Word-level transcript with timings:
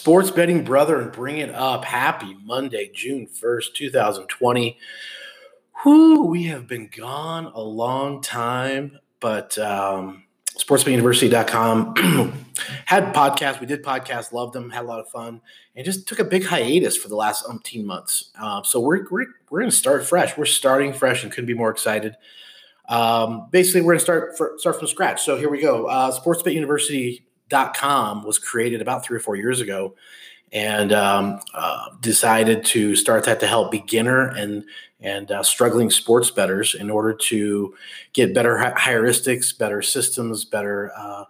sports 0.00 0.30
betting 0.30 0.64
brother 0.64 0.98
and 0.98 1.12
bring 1.12 1.36
it 1.36 1.50
up. 1.50 1.84
Happy 1.84 2.34
Monday, 2.42 2.90
June 2.94 3.26
1st, 3.26 3.74
2020. 3.74 4.78
Whoo, 5.84 6.24
we 6.24 6.44
have 6.44 6.66
been 6.66 6.88
gone 6.96 7.52
a 7.54 7.60
long 7.60 8.22
time, 8.22 8.98
but 9.20 9.58
um, 9.58 10.24
sportsbetuniversity.com 10.56 11.94
had 12.86 13.14
podcasts. 13.14 13.60
We 13.60 13.66
did 13.66 13.84
podcasts, 13.84 14.32
loved 14.32 14.54
them, 14.54 14.70
had 14.70 14.84
a 14.84 14.88
lot 14.88 15.00
of 15.00 15.08
fun, 15.10 15.42
and 15.76 15.84
just 15.84 16.08
took 16.08 16.18
a 16.18 16.24
big 16.24 16.46
hiatus 16.46 16.96
for 16.96 17.08
the 17.08 17.16
last 17.16 17.44
umpteen 17.44 17.84
months. 17.84 18.30
Uh, 18.40 18.62
so 18.62 18.80
we're, 18.80 19.06
we're, 19.10 19.26
we're 19.50 19.60
going 19.60 19.70
to 19.70 19.76
start 19.76 20.06
fresh. 20.06 20.34
We're 20.34 20.46
starting 20.46 20.94
fresh 20.94 21.24
and 21.24 21.30
couldn't 21.30 21.46
be 21.46 21.52
more 21.52 21.70
excited. 21.70 22.16
Um, 22.88 23.48
basically, 23.50 23.82
we're 23.82 23.92
going 23.92 23.98
to 23.98 24.04
start 24.04 24.38
for, 24.38 24.54
start 24.56 24.78
from 24.78 24.86
scratch. 24.86 25.22
So 25.22 25.36
here 25.36 25.50
we 25.50 25.60
go. 25.60 25.84
Uh, 25.84 26.18
University 26.46 27.26
com 27.74 28.24
was 28.24 28.38
created 28.38 28.80
about 28.80 29.04
three 29.04 29.16
or 29.16 29.20
four 29.20 29.36
years 29.36 29.60
ago 29.60 29.94
and 30.52 30.92
um, 30.92 31.40
uh, 31.54 31.86
decided 32.00 32.64
to 32.64 32.96
start 32.96 33.24
that 33.24 33.40
to 33.40 33.46
help 33.46 33.70
beginner 33.70 34.28
and 34.28 34.64
and 35.02 35.30
uh, 35.30 35.42
struggling 35.42 35.90
sports 35.90 36.30
betters 36.30 36.74
in 36.74 36.90
order 36.90 37.14
to 37.14 37.74
get 38.12 38.34
better 38.34 38.58
heuristics, 38.76 39.56
better 39.56 39.80
systems, 39.80 40.44
better 40.44 40.92
uh, 40.94 41.24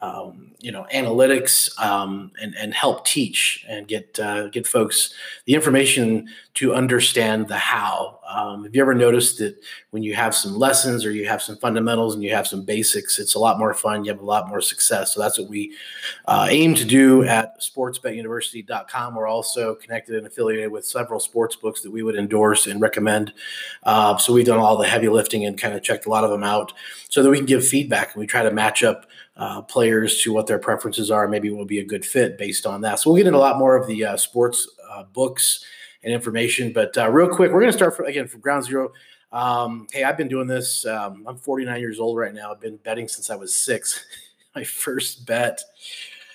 um, 0.00 0.52
you 0.60 0.72
know 0.72 0.86
analytics 0.92 1.78
um, 1.80 2.30
and 2.40 2.54
and 2.56 2.74
help 2.74 3.06
teach 3.06 3.64
and 3.68 3.86
get 3.88 4.18
uh, 4.18 4.48
get 4.48 4.66
folks 4.66 5.14
the 5.46 5.54
information 5.54 6.28
to 6.54 6.74
understand 6.74 7.48
the 7.48 7.56
how. 7.56 8.20
Um, 8.28 8.64
have 8.64 8.74
you 8.74 8.80
ever 8.80 8.94
noticed 8.94 9.38
that 9.38 9.56
when 9.90 10.02
you 10.02 10.14
have 10.14 10.34
some 10.34 10.56
lessons 10.56 11.04
or 11.04 11.10
you 11.10 11.26
have 11.26 11.42
some 11.42 11.56
fundamentals 11.56 12.14
and 12.14 12.22
you 12.22 12.32
have 12.32 12.46
some 12.46 12.64
basics, 12.64 13.18
it's 13.18 13.34
a 13.34 13.38
lot 13.38 13.58
more 13.58 13.74
fun. 13.74 14.04
You 14.04 14.12
have 14.12 14.20
a 14.20 14.24
lot 14.24 14.48
more 14.48 14.60
success. 14.60 15.12
So 15.12 15.20
that's 15.20 15.38
what 15.38 15.48
we 15.48 15.74
uh, 16.26 16.46
aim 16.48 16.74
to 16.76 16.84
do 16.84 17.24
at 17.24 17.60
sportsbetuniversity.com. 17.60 19.14
We're 19.14 19.26
also 19.26 19.74
connected 19.74 20.16
and 20.16 20.26
affiliated 20.26 20.70
with 20.70 20.86
several 20.86 21.18
sports 21.18 21.56
books 21.56 21.82
that 21.82 21.90
we 21.90 22.02
would 22.02 22.16
endorse 22.16 22.66
and 22.66 22.80
recommend. 22.80 23.32
Uh, 23.82 24.16
so 24.16 24.32
we've 24.32 24.46
done 24.46 24.60
all 24.60 24.76
the 24.76 24.86
heavy 24.86 25.08
lifting 25.08 25.44
and 25.44 25.58
kind 25.58 25.74
of 25.74 25.82
checked 25.82 26.06
a 26.06 26.08
lot 26.08 26.24
of 26.24 26.30
them 26.30 26.44
out 26.44 26.72
so 27.08 27.22
that 27.22 27.30
we 27.30 27.36
can 27.36 27.46
give 27.46 27.66
feedback 27.66 28.14
and 28.14 28.20
we 28.20 28.26
try 28.26 28.42
to 28.42 28.50
match 28.50 28.82
up 28.84 29.06
uh, 29.36 29.62
players 29.62 30.22
to 30.22 30.32
what 30.32 30.46
their 30.46 30.58
preferences 30.58 31.10
are. 31.10 31.26
Maybe 31.28 31.50
will 31.50 31.64
be 31.64 31.80
a 31.80 31.84
good 31.84 32.04
fit 32.04 32.38
based 32.38 32.66
on 32.66 32.80
that. 32.82 33.00
So 33.00 33.10
we'll 33.10 33.16
get 33.18 33.26
into 33.26 33.38
a 33.38 33.40
lot 33.40 33.58
more 33.58 33.76
of 33.76 33.86
the 33.86 34.04
uh, 34.04 34.16
sports 34.16 34.68
uh, 34.90 35.04
books 35.04 35.64
and 36.02 36.12
information. 36.12 36.72
But 36.72 36.96
uh, 36.96 37.10
real 37.10 37.28
quick, 37.28 37.50
we're 37.50 37.60
going 37.60 37.72
to 37.72 37.78
start 37.78 37.96
from, 37.96 38.06
again 38.06 38.28
from 38.28 38.40
ground 38.40 38.64
zero. 38.64 38.92
Um, 39.32 39.88
hey, 39.92 40.04
I've 40.04 40.16
been 40.16 40.28
doing 40.28 40.46
this. 40.46 40.86
Um, 40.86 41.24
I'm 41.26 41.36
49 41.36 41.80
years 41.80 41.98
old 41.98 42.16
right 42.16 42.32
now. 42.32 42.52
I've 42.52 42.60
been 42.60 42.76
betting 42.76 43.08
since 43.08 43.30
I 43.30 43.36
was 43.36 43.54
six. 43.54 44.04
My 44.54 44.62
first 44.62 45.26
bet, 45.26 45.60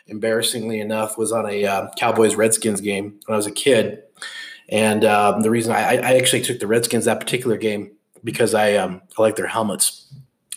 embarrassingly 0.07 0.81
enough, 0.81 1.17
was 1.17 1.31
on 1.31 1.49
a 1.49 1.65
uh, 1.65 1.87
Cowboys 1.95 2.35
Redskins 2.35 2.81
game 2.81 3.17
when 3.25 3.33
I 3.33 3.37
was 3.37 3.47
a 3.47 3.51
kid. 3.51 4.03
And 4.67 5.05
um, 5.05 5.41
the 5.41 5.49
reason 5.49 5.71
I, 5.71 5.95
I, 5.95 6.17
actually 6.17 6.41
took 6.41 6.59
the 6.59 6.67
Redskins 6.67 7.05
that 7.05 7.19
particular 7.19 7.57
game 7.57 7.91
because 8.23 8.53
I 8.53 8.75
um, 8.75 9.01
I 9.17 9.21
like 9.21 9.35
their 9.35 9.47
helmets. 9.47 10.13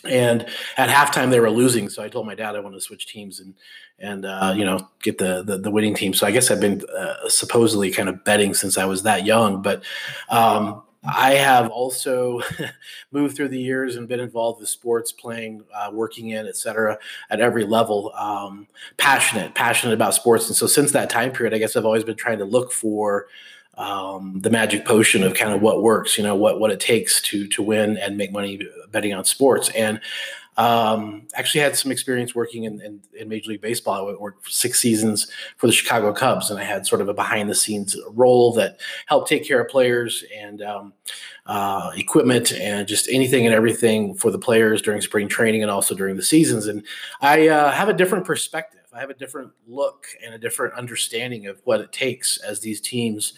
And 0.09 0.45
at 0.77 0.89
halftime, 0.89 1.29
they 1.29 1.39
were 1.39 1.49
losing, 1.49 1.87
so 1.89 2.03
I 2.03 2.09
told 2.09 2.25
my 2.25 2.35
dad 2.35 2.55
I 2.55 2.59
wanted 2.59 2.75
to 2.75 2.81
switch 2.81 3.07
teams 3.07 3.39
and 3.39 3.53
and 3.99 4.25
uh, 4.25 4.53
you 4.55 4.65
know 4.65 4.89
get 5.01 5.17
the, 5.17 5.43
the, 5.43 5.57
the 5.57 5.71
winning 5.71 5.95
team. 5.95 6.13
So 6.13 6.27
I 6.27 6.31
guess 6.31 6.51
I've 6.51 6.59
been 6.59 6.83
uh, 6.95 7.29
supposedly 7.29 7.89
kind 7.89 8.09
of 8.09 8.23
betting 8.23 8.53
since 8.53 8.77
I 8.77 8.85
was 8.85 9.03
that 9.03 9.25
young. 9.25 9.61
But 9.61 9.83
um, 10.29 10.83
I 11.05 11.35
have 11.35 11.69
also 11.69 12.41
moved 13.11 13.35
through 13.35 13.49
the 13.49 13.59
years 13.59 13.95
and 13.95 14.07
been 14.07 14.19
involved 14.19 14.59
with 14.59 14.69
sports, 14.69 15.11
playing, 15.11 15.63
uh, 15.73 15.89
working 15.93 16.29
in, 16.29 16.47
et 16.47 16.57
cetera, 16.57 16.97
at 17.29 17.39
every 17.39 17.65
level. 17.65 18.11
Um, 18.17 18.67
passionate, 18.97 19.55
passionate 19.55 19.93
about 19.93 20.13
sports, 20.13 20.47
and 20.47 20.55
so 20.55 20.67
since 20.67 20.91
that 20.91 21.09
time 21.09 21.31
period, 21.31 21.53
I 21.53 21.57
guess 21.59 21.75
I've 21.75 21.85
always 21.85 22.03
been 22.03 22.17
trying 22.17 22.39
to 22.39 22.45
look 22.45 22.71
for 22.71 23.27
um, 23.75 24.39
the 24.41 24.49
magic 24.49 24.85
potion 24.85 25.23
of 25.23 25.33
kind 25.33 25.53
of 25.53 25.61
what 25.61 25.81
works, 25.81 26.17
you 26.17 26.23
know, 26.23 26.35
what 26.35 26.59
what 26.59 26.71
it 26.71 26.79
takes 26.79 27.21
to 27.23 27.47
to 27.47 27.63
win 27.63 27.97
and 27.97 28.17
make 28.17 28.31
money 28.31 28.61
betting 28.91 29.13
on 29.13 29.25
sports. 29.25 29.69
And 29.69 29.99
um, 30.57 31.27
actually 31.33 31.61
had 31.61 31.75
some 31.75 31.91
experience 31.91 32.35
working 32.35 32.65
in, 32.65 32.79
in, 32.81 33.01
in, 33.19 33.27
Major 33.27 33.49
League 33.49 33.61
Baseball. 33.61 34.09
I 34.09 34.13
worked 34.13 34.45
for 34.45 34.51
six 34.51 34.79
seasons 34.79 35.27
for 35.57 35.65
the 35.65 35.73
Chicago 35.73 36.13
Cubs, 36.13 36.51
and 36.51 36.59
I 36.59 36.63
had 36.63 36.85
sort 36.85 37.01
of 37.01 37.09
a 37.09 37.13
behind 37.13 37.49
the 37.49 37.55
scenes 37.55 37.97
role 38.11 38.53
that 38.53 38.79
helped 39.07 39.29
take 39.29 39.47
care 39.47 39.61
of 39.61 39.69
players 39.69 40.23
and 40.35 40.61
um, 40.61 40.93
uh, 41.47 41.91
equipment 41.95 42.51
and 42.53 42.87
just 42.87 43.09
anything 43.09 43.47
and 43.47 43.55
everything 43.55 44.13
for 44.13 44.29
the 44.29 44.37
players 44.37 44.81
during 44.81 45.01
spring 45.01 45.27
training 45.27 45.63
and 45.63 45.71
also 45.71 45.95
during 45.95 46.17
the 46.17 46.23
seasons. 46.23 46.67
And 46.67 46.83
I 47.19 47.47
uh, 47.47 47.71
have 47.71 47.89
a 47.89 47.93
different 47.93 48.25
perspective 48.25 48.82
I 48.93 48.99
have 48.99 49.09
a 49.09 49.15
different 49.15 49.51
look 49.67 50.05
and 50.23 50.35
a 50.35 50.37
different 50.37 50.75
understanding 50.75 51.47
of 51.47 51.59
what 51.63 51.81
it 51.81 51.91
takes 51.91 52.37
as 52.37 52.59
these 52.59 52.79
teams 52.79 53.33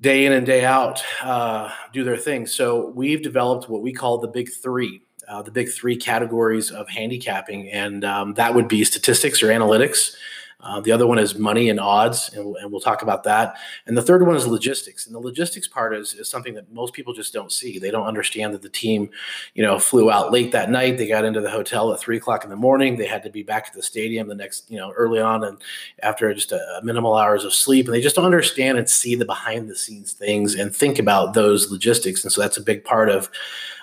day 0.00 0.26
in 0.26 0.32
and 0.32 0.44
day 0.44 0.64
out 0.64 1.02
uh, 1.22 1.70
do 1.92 2.02
their 2.02 2.16
thing. 2.16 2.46
So 2.46 2.88
we've 2.88 3.22
developed 3.22 3.68
what 3.68 3.82
we 3.82 3.92
call 3.92 4.18
the 4.18 4.28
big 4.28 4.50
three, 4.52 5.02
uh, 5.28 5.42
the 5.42 5.50
big 5.50 5.70
three 5.70 5.96
categories 5.96 6.70
of 6.70 6.88
handicapping, 6.88 7.70
and 7.70 8.04
um, 8.04 8.34
that 8.34 8.54
would 8.54 8.68
be 8.68 8.84
statistics 8.84 9.42
or 9.42 9.48
analytics. 9.48 10.14
Uh, 10.62 10.80
the 10.80 10.92
other 10.92 11.06
one 11.06 11.18
is 11.18 11.36
money 11.36 11.70
and 11.70 11.80
odds, 11.80 12.30
and, 12.34 12.56
and, 12.56 12.70
we'll 12.70 12.80
talk 12.80 13.02
about 13.02 13.24
that. 13.24 13.56
And 13.86 13.96
the 13.96 14.02
third 14.02 14.24
one 14.24 14.36
is 14.36 14.46
logistics. 14.46 15.06
And 15.06 15.14
the 15.14 15.18
logistics 15.18 15.66
part 15.66 15.94
is, 15.94 16.14
is 16.14 16.28
something 16.28 16.54
that 16.54 16.72
most 16.72 16.94
people 16.94 17.12
just 17.12 17.32
don't 17.32 17.50
see. 17.50 17.80
They 17.80 17.90
don't 17.90 18.06
understand 18.06 18.54
that 18.54 18.62
the 18.62 18.68
team, 18.68 19.10
you 19.54 19.62
know, 19.64 19.78
flew 19.80 20.10
out 20.10 20.30
late 20.30 20.52
that 20.52 20.70
night. 20.70 20.98
They 20.98 21.08
got 21.08 21.24
into 21.24 21.40
the 21.40 21.50
hotel 21.50 21.92
at 21.92 21.98
three 21.98 22.16
o'clock 22.16 22.44
in 22.44 22.50
the 22.50 22.56
morning. 22.56 22.96
They 22.96 23.06
had 23.06 23.24
to 23.24 23.30
be 23.30 23.42
back 23.42 23.66
at 23.66 23.72
the 23.72 23.82
stadium 23.82 24.28
the 24.28 24.36
next, 24.36 24.70
you 24.70 24.78
know, 24.78 24.92
early 24.92 25.20
on 25.20 25.42
and 25.42 25.58
after 26.02 26.32
just 26.32 26.52
a, 26.52 26.60
a 26.78 26.84
minimal 26.84 27.16
hours 27.16 27.44
of 27.44 27.52
sleep. 27.52 27.86
And 27.86 27.94
they 27.94 28.00
just 28.00 28.14
don't 28.14 28.24
understand 28.24 28.78
and 28.78 28.88
see 28.88 29.16
the 29.16 29.24
behind 29.24 29.68
the 29.68 29.76
scenes 29.76 30.12
things 30.12 30.54
and 30.54 30.74
think 30.74 31.00
about 31.00 31.34
those 31.34 31.72
logistics. 31.72 32.22
And 32.22 32.32
so 32.32 32.40
that's 32.40 32.56
a 32.56 32.62
big 32.62 32.84
part 32.84 33.08
of 33.08 33.30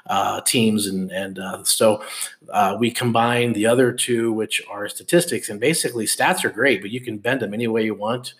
uh, 0.10 0.42
teams, 0.42 0.88
and 0.88 1.12
and 1.12 1.40
uh, 1.40 1.64
so 1.64 2.04
uh, 2.52 2.76
we 2.80 2.92
combine 2.92 3.54
the 3.54 3.66
other 3.66 3.94
two, 3.94 4.34
which 4.34 4.62
are 4.70 4.90
statistics, 4.90 5.50
and 5.50 5.60
basically 5.60 6.06
stats 6.06 6.44
are 6.44 6.50
great, 6.50 6.82
but 6.82 6.92
you 6.92 7.00
can 7.00 7.18
bend 7.18 7.40
them 7.40 7.54
any 7.54 7.68
way 7.68 7.86
you 7.86 7.96
want. 7.96 8.34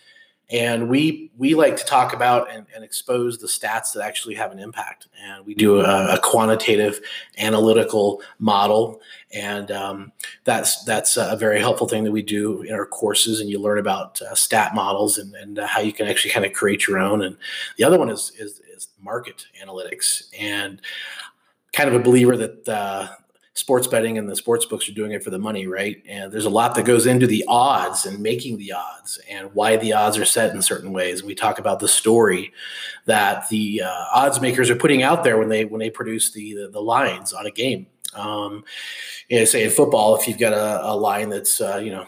And 0.52 0.90
we 0.90 1.30
we 1.38 1.54
like 1.54 1.78
to 1.78 1.86
talk 1.86 2.12
about 2.12 2.50
and, 2.52 2.66
and 2.74 2.84
expose 2.84 3.38
the 3.38 3.46
stats 3.46 3.94
that 3.94 4.04
actually 4.04 4.34
have 4.34 4.52
an 4.52 4.58
impact. 4.58 5.08
And 5.24 5.46
we 5.46 5.54
do 5.54 5.80
a, 5.80 6.16
a 6.16 6.20
quantitative 6.20 7.00
analytical 7.38 8.24
model, 8.40 9.00
and 9.32 9.70
um, 9.70 10.12
that's 10.46 10.84
that's 10.86 11.18
a 11.18 11.38
very 11.38 11.60
helpful 11.60 11.88
thing 11.88 12.04
that 12.04 12.12
we 12.12 12.24
do 12.24 12.64
in 12.64 12.74
our 12.74 12.88
courses. 12.88 13.42
And 13.42 13.48
you 13.48 13.60
learn 13.60 13.78
about 13.78 14.20
uh, 14.24 14.34
stat 14.34 14.74
models 14.74 15.20
and, 15.20 15.36
and 15.36 15.60
uh, 15.60 15.68
how 15.68 15.82
you 15.82 15.94
can 15.94 16.08
actually 16.08 16.32
kind 16.32 16.48
of 16.48 16.54
create 16.54 16.88
your 16.88 16.98
own. 16.98 17.22
And 17.22 17.38
the 17.78 17.84
other 17.84 18.00
one 18.00 18.10
is 18.10 18.32
is, 18.40 18.60
is 18.76 18.88
market 19.00 19.46
analytics. 19.64 20.34
And 20.40 20.82
kind 21.80 21.96
of 21.96 22.02
a 22.02 22.04
believer 22.04 22.36
that 22.36 22.68
uh, 22.68 23.08
sports 23.54 23.88
betting 23.88 24.18
and 24.18 24.28
the 24.28 24.36
sports 24.36 24.66
books 24.66 24.90
are 24.90 24.94
doing 24.94 25.14
it 25.14 25.24
for 25.24 25.30
the 25.30 25.40
money, 25.40 25.66
right? 25.66 26.04
And 26.06 26.30
there's 26.30 26.44
a 26.44 26.50
lot 26.50 26.76
that 26.76 26.84
goes 26.84 27.06
into 27.06 27.26
the 27.26 27.46
odds 27.48 28.06
and 28.06 28.20
making 28.20 28.58
the 28.58 28.74
odds 28.74 29.18
and 29.30 29.50
why 29.54 29.78
the 29.78 29.94
odds 29.94 30.18
are 30.18 30.26
set 30.26 30.54
in 30.54 30.62
certain 30.62 30.92
ways. 30.92 31.24
We 31.24 31.36
talk 31.36 31.58
about 31.58 31.80
the 31.80 31.88
story 31.88 32.52
that 33.06 33.48
the 33.48 33.84
uh, 33.84 34.06
odds 34.14 34.42
makers 34.42 34.70
are 34.70 34.76
putting 34.76 35.04
out 35.04 35.24
there 35.24 35.38
when 35.38 35.48
they 35.48 35.64
when 35.64 35.80
they 35.80 35.90
produce 35.90 36.32
the 36.32 36.54
the, 36.54 36.68
the 36.68 36.82
lines 36.82 37.32
on 37.32 37.46
a 37.46 37.52
game. 37.52 37.88
Um, 38.14 38.66
you 39.30 39.40
know, 39.40 39.46
say 39.46 39.64
in 39.64 39.70
football, 39.70 40.18
if 40.18 40.28
you've 40.28 40.40
got 40.40 40.52
a, 40.52 40.86
a 40.86 40.96
line 40.96 41.30
that's 41.30 41.62
uh, 41.62 41.78
you 41.78 41.92
know 41.92 42.06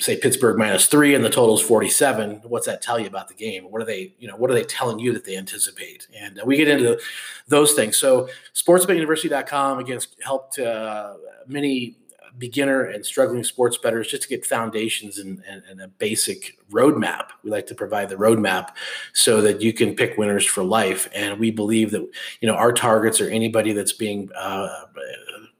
say 0.00 0.16
Pittsburgh 0.16 0.56
minus 0.56 0.86
three 0.86 1.14
and 1.14 1.24
the 1.24 1.30
total 1.30 1.56
is 1.56 1.60
47, 1.60 2.42
what's 2.44 2.66
that 2.66 2.80
tell 2.80 3.00
you 3.00 3.06
about 3.06 3.28
the 3.28 3.34
game? 3.34 3.64
What 3.64 3.82
are 3.82 3.84
they, 3.84 4.14
you 4.18 4.28
know, 4.28 4.36
what 4.36 4.50
are 4.50 4.54
they 4.54 4.62
telling 4.62 5.00
you 5.00 5.12
that 5.12 5.24
they 5.24 5.36
anticipate? 5.36 6.06
And 6.16 6.38
uh, 6.38 6.44
we 6.46 6.56
get 6.56 6.68
into 6.68 7.00
those 7.48 7.72
things. 7.72 7.96
So 7.96 8.28
sportsbetuniversity.com 8.54 9.78
again 9.80 10.00
helped 10.22 10.58
uh, 10.58 11.14
many 11.46 11.96
beginner 12.38 12.84
and 12.84 13.04
struggling 13.04 13.42
sports 13.42 13.76
bettors 13.78 14.06
just 14.06 14.22
to 14.22 14.28
get 14.28 14.46
foundations 14.46 15.18
and, 15.18 15.42
and, 15.48 15.62
and, 15.68 15.80
a 15.80 15.88
basic 15.88 16.56
roadmap. 16.70 17.30
We 17.42 17.50
like 17.50 17.66
to 17.66 17.74
provide 17.74 18.08
the 18.08 18.14
roadmap 18.14 18.68
so 19.12 19.40
that 19.42 19.60
you 19.60 19.72
can 19.72 19.96
pick 19.96 20.16
winners 20.16 20.46
for 20.46 20.62
life. 20.62 21.08
And 21.12 21.40
we 21.40 21.50
believe 21.50 21.90
that, 21.90 22.08
you 22.40 22.46
know, 22.46 22.54
our 22.54 22.72
targets 22.72 23.20
are 23.20 23.28
anybody 23.28 23.72
that's 23.72 23.92
being 23.92 24.30
uh, 24.38 24.84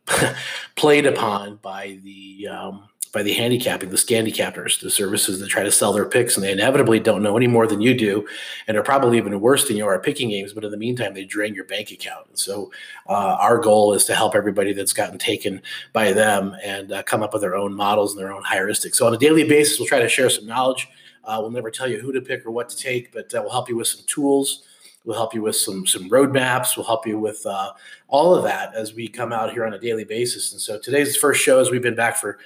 played 0.77 1.07
upon 1.07 1.57
by 1.57 1.99
the, 2.05 2.47
um, 2.47 2.89
by 3.13 3.23
the 3.23 3.33
handicapping, 3.33 3.91
the 3.91 3.97
scandicappers, 3.97 4.81
the 4.81 4.91
services 4.91 5.41
that 5.41 5.49
try 5.49 5.63
to 5.63 5.73
sell 5.73 5.93
their 5.93 6.05
picks, 6.05 6.37
and 6.37 6.45
they 6.45 6.53
inevitably 6.53 7.01
don't 7.01 7.23
know 7.23 7.37
any 7.37 7.47
more 7.47 7.67
than 7.67 7.81
you 7.81 7.95
do, 7.95 8.27
and 8.67 8.77
are 8.77 8.83
probably 8.83 9.19
even 9.19 9.41
worse 9.41 9.67
than 9.67 9.77
you 9.77 9.87
are 9.87 9.95
at 9.95 10.03
picking 10.03 10.29
games. 10.31 10.53
But 10.53 10.65
in 10.65 10.71
the 10.71 10.77
meantime, 10.77 11.15
they 11.15 11.25
drain 11.25 11.55
your 11.55 11.65
bank 11.65 11.91
account. 11.91 12.27
And 12.29 12.39
so, 12.39 12.71
uh, 13.09 13.37
our 13.41 13.59
goal 13.59 13.93
is 13.95 14.05
to 14.07 14.15
help 14.15 14.35
everybody 14.35 14.73
that's 14.73 14.93
gotten 14.93 15.19
taken 15.19 15.63
by 15.93 16.13
them 16.13 16.57
and 16.63 16.93
uh, 16.93 17.03
come 17.03 17.23
up 17.23 17.33
with 17.33 17.43
their 17.43 17.57
own 17.57 17.75
models 17.75 18.13
and 18.13 18.21
their 18.21 18.33
own 18.33 18.45
heuristics. 18.45 18.97
So, 18.97 19.07
on 19.07 19.15
a 19.15 19.19
daily 19.19 19.45
basis, 19.45 19.79
we'll 19.79 19.89
try 19.89 20.01
to 20.01 20.09
share 20.09 20.31
some 20.31 20.47
knowledge. 20.47 20.89
Uh, 21.25 21.39
we'll 21.41 21.51
never 21.51 21.71
tell 21.71 21.89
you 21.89 22.01
who 22.01 22.13
to 22.13 22.21
pick 22.21 22.47
or 22.47 22.51
what 22.51 22.69
to 22.71 22.77
take, 22.77 23.13
but 23.13 23.33
uh, 23.35 23.41
we'll 23.43 23.53
help 23.53 23.69
you 23.69 23.77
with 23.77 23.89
some 23.89 24.05
tools. 24.07 24.65
We'll 25.05 25.17
help 25.17 25.35
you 25.35 25.43
with 25.43 25.57
some 25.57 25.87
some 25.87 26.11
roadmaps. 26.11 26.77
We'll 26.77 26.87
help 26.87 27.07
you 27.07 27.19
with 27.19 27.45
uh, 27.47 27.73
all 28.09 28.35
of 28.35 28.45
that 28.45 28.75
as 28.75 28.95
we 28.95 29.09
come 29.09 29.33
out 29.33 29.53
here 29.53 29.65
on 29.65 29.73
a 29.73 29.79
daily 29.79 30.05
basis. 30.05 30.53
And 30.53 30.61
so 30.61 30.79
today's 30.79 31.15
the 31.15 31.19
first 31.19 31.43
show 31.43 31.61
as 31.61 31.71
we've 31.71 31.83
been 31.83 31.95
back 31.95 32.17
for 32.17 32.39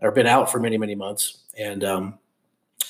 or 0.00 0.10
been 0.10 0.26
out 0.26 0.50
for 0.50 0.58
many 0.58 0.78
many 0.78 0.94
months 0.94 1.44
and 1.56 1.84
um, 1.84 2.18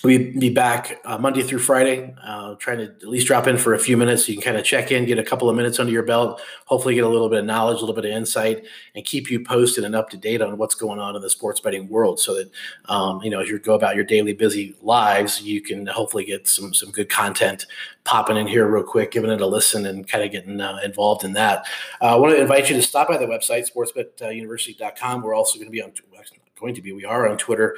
we 0.04 0.32
be 0.32 0.50
back 0.50 1.00
uh, 1.06 1.16
Monday 1.16 1.42
through 1.42 1.60
Friday, 1.60 2.14
uh, 2.22 2.54
trying 2.56 2.78
to 2.78 2.84
at 2.84 3.08
least 3.08 3.26
drop 3.26 3.46
in 3.46 3.56
for 3.56 3.72
a 3.72 3.78
few 3.78 3.96
minutes 3.96 4.26
so 4.26 4.32
you 4.32 4.38
can 4.38 4.44
kind 4.44 4.56
of 4.58 4.64
check 4.64 4.92
in, 4.92 5.06
get 5.06 5.18
a 5.18 5.24
couple 5.24 5.48
of 5.48 5.56
minutes 5.56 5.78
under 5.78 5.90
your 5.90 6.02
belt, 6.02 6.42
hopefully 6.66 6.94
get 6.94 7.04
a 7.04 7.08
little 7.08 7.30
bit 7.30 7.38
of 7.38 7.46
knowledge, 7.46 7.78
a 7.78 7.80
little 7.80 7.94
bit 7.94 8.04
of 8.04 8.10
insight, 8.10 8.66
and 8.94 9.04
keep 9.06 9.30
you 9.30 9.42
posted 9.42 9.82
and 9.82 9.94
up 9.94 10.10
to 10.10 10.18
date 10.18 10.42
on 10.42 10.58
what's 10.58 10.74
going 10.74 11.00
on 11.00 11.16
in 11.16 11.22
the 11.22 11.30
sports 11.30 11.58
betting 11.58 11.88
world. 11.88 12.20
So 12.20 12.34
that 12.34 12.50
um, 12.90 13.22
you 13.22 13.30
know, 13.30 13.40
as 13.40 13.48
you 13.48 13.58
go 13.58 13.74
about 13.74 13.96
your 13.96 14.04
daily 14.04 14.34
busy 14.34 14.76
lives, 14.82 15.40
you 15.40 15.62
can 15.62 15.86
hopefully 15.86 16.26
get 16.26 16.46
some 16.46 16.74
some 16.74 16.90
good 16.90 17.08
content 17.08 17.66
popping 18.04 18.36
in 18.36 18.46
here 18.46 18.68
real 18.68 18.84
quick, 18.84 19.10
giving 19.10 19.30
it 19.30 19.40
a 19.40 19.46
listen, 19.46 19.86
and 19.86 20.06
kind 20.06 20.22
of 20.22 20.30
getting 20.30 20.60
uh, 20.60 20.78
involved 20.84 21.24
in 21.24 21.32
that. 21.32 21.66
Uh, 22.02 22.14
I 22.14 22.16
want 22.16 22.34
to 22.34 22.40
invite 22.40 22.68
you 22.68 22.76
to 22.76 22.82
stop 22.82 23.08
by 23.08 23.16
the 23.16 23.26
website 23.26 23.66
sportsbetuniversity.com. 23.74 25.22
We're 25.22 25.34
also 25.34 25.58
going 25.58 25.68
to 25.68 25.72
be 25.72 25.82
on 25.82 25.92
going 26.58 26.74
to 26.74 26.82
be 26.82 26.92
we 26.92 27.04
are 27.04 27.28
on 27.28 27.38
Twitter 27.38 27.76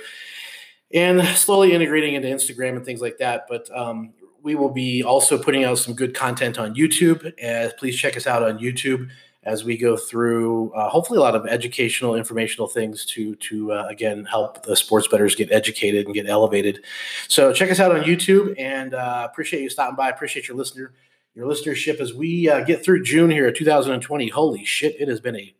and 0.93 1.23
slowly 1.37 1.73
integrating 1.73 2.15
into 2.15 2.29
Instagram 2.29 2.77
and 2.77 2.85
things 2.85 3.01
like 3.01 3.19
that. 3.19 3.47
But 3.49 3.69
um, 3.77 4.13
we 4.43 4.55
will 4.55 4.71
be 4.71 5.03
also 5.03 5.37
putting 5.37 5.65
out 5.65 5.79
some 5.79 5.95
good 5.95 6.15
content 6.15 6.59
on 6.59 6.75
YouTube. 6.75 7.33
And 7.41 7.73
please 7.79 7.97
check 7.97 8.17
us 8.17 8.27
out 8.27 8.43
on 8.43 8.59
YouTube 8.59 9.09
as 9.43 9.65
we 9.65 9.77
go 9.77 9.97
through 9.97 10.73
uh, 10.73 10.89
hopefully 10.89 11.19
a 11.19 11.21
lot 11.21 11.37
of 11.37 11.47
educational, 11.47 12.17
informational 12.17 12.67
things 12.67 13.05
to 13.07 13.37
to 13.37 13.73
uh, 13.73 13.87
again 13.89 14.25
help 14.25 14.65
the 14.65 14.77
sports 14.77 15.07
betters 15.09 15.35
get 15.35 15.53
educated 15.53 16.07
and 16.07 16.15
get 16.15 16.29
elevated. 16.29 16.85
So 17.29 17.53
check 17.53 17.71
us 17.71 17.81
out 17.81 17.95
on 17.95 18.03
YouTube 18.03 18.55
and 18.59 18.95
uh, 18.95 19.27
appreciate 19.31 19.63
you 19.63 19.71
stopping 19.71 19.97
by. 19.97 20.11
Appreciate 20.11 20.49
your 20.49 20.57
listener 20.57 20.93
your 21.35 21.47
listenership 21.47 22.01
as 22.01 22.15
we 22.15 22.49
uh, 22.49 22.65
get 22.65 22.83
through 22.83 23.03
June 23.03 23.31
here, 23.31 23.53
2020. 23.53 24.29
Holy 24.29 24.65
shit! 24.65 24.97
It 24.99 25.07
has 25.09 25.21
been 25.21 25.37
a 25.37 25.55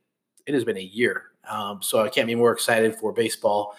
it 0.47 0.55
has 0.55 0.65
been 0.65 0.79
a 0.79 0.81
year. 0.81 1.25
Um, 1.49 1.83
so 1.83 2.03
I 2.03 2.09
can't 2.09 2.27
be 2.27 2.35
more 2.35 2.53
excited 2.53 2.97
for 2.97 3.13
baseball 3.13 3.77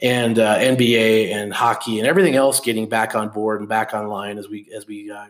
and 0.00 0.38
uh, 0.38 0.58
NBA 0.58 1.32
and 1.32 1.52
hockey 1.52 1.98
and 1.98 2.06
everything 2.06 2.34
else 2.34 2.60
getting 2.60 2.88
back 2.88 3.14
on 3.14 3.28
board 3.28 3.60
and 3.60 3.68
back 3.68 3.94
online 3.94 4.38
as 4.38 4.48
we 4.48 4.68
as 4.74 4.86
we 4.86 5.10
uh, 5.10 5.26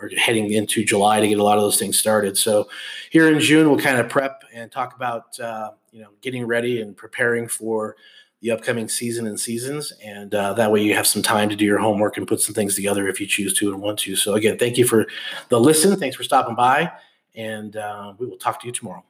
are 0.00 0.10
heading 0.16 0.52
into 0.52 0.84
July 0.84 1.20
to 1.20 1.28
get 1.28 1.38
a 1.38 1.42
lot 1.42 1.58
of 1.58 1.62
those 1.62 1.78
things 1.78 1.98
started. 1.98 2.36
So 2.36 2.68
here 3.10 3.32
in 3.32 3.40
June, 3.40 3.68
we'll 3.68 3.78
kind 3.78 3.98
of 3.98 4.08
prep 4.08 4.42
and 4.52 4.70
talk 4.70 4.94
about 4.94 5.38
uh, 5.40 5.72
you 5.92 6.02
know 6.02 6.10
getting 6.20 6.46
ready 6.46 6.82
and 6.82 6.96
preparing 6.96 7.48
for 7.48 7.96
the 8.40 8.52
upcoming 8.52 8.88
season 8.88 9.26
and 9.26 9.38
seasons, 9.38 9.92
and 10.04 10.32
uh, 10.34 10.52
that 10.54 10.70
way 10.70 10.80
you 10.82 10.94
have 10.94 11.06
some 11.06 11.22
time 11.22 11.48
to 11.48 11.56
do 11.56 11.64
your 11.64 11.78
homework 11.78 12.16
and 12.16 12.28
put 12.28 12.40
some 12.40 12.54
things 12.54 12.76
together 12.76 13.08
if 13.08 13.20
you 13.20 13.26
choose 13.26 13.52
to 13.54 13.72
and 13.72 13.82
want 13.82 13.98
to. 13.98 14.14
So 14.14 14.34
again, 14.34 14.58
thank 14.58 14.78
you 14.78 14.86
for 14.86 15.06
the 15.48 15.58
listen. 15.58 15.96
Thanks 15.98 16.16
for 16.16 16.22
stopping 16.22 16.54
by, 16.54 16.92
and 17.34 17.76
uh, 17.76 18.14
we 18.18 18.26
will 18.26 18.38
talk 18.38 18.60
to 18.60 18.66
you 18.66 18.72
tomorrow. 18.72 19.04